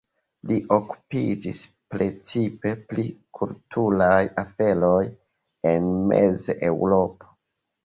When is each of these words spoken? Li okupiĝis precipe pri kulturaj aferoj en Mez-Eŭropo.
Li 0.51 0.55
okupiĝis 0.75 1.59
precipe 1.95 2.71
pri 2.87 3.05
kulturaj 3.41 4.17
aferoj 4.47 5.05
en 5.75 5.93
Mez-Eŭropo. 6.11 7.33